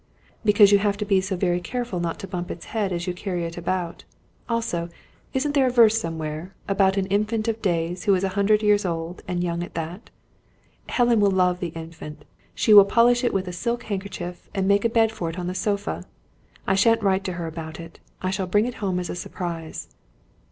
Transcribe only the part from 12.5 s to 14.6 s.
She will polish it with a silk handkerchief,